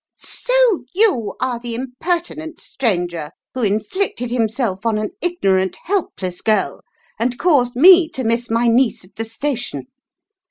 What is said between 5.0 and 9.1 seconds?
ignorant, helpless girl, and caused me to miss my niece